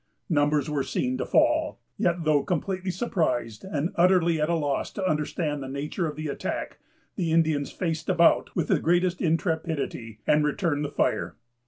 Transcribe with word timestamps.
Numbers 0.31 0.67
were 0.67 0.81
seen 0.81 1.19
to 1.19 1.27
fall; 1.27 1.79
yet 1.95 2.23
though 2.23 2.41
completely 2.41 2.89
surprised, 2.89 3.63
and 3.63 3.91
utterly 3.95 4.41
at 4.41 4.49
a 4.49 4.55
loss 4.55 4.89
to 4.93 5.05
understand 5.07 5.61
the 5.61 5.67
nature 5.67 6.07
of 6.07 6.15
the 6.15 6.27
attack, 6.27 6.79
the 7.17 7.31
Indians 7.31 7.71
faced 7.71 8.09
about 8.09 8.55
with 8.55 8.69
the 8.69 8.79
greatest 8.79 9.21
intrepidity, 9.21 10.17
and 10.25 10.43
returned 10.43 10.83
the 10.83 10.89
fire. 10.89 11.35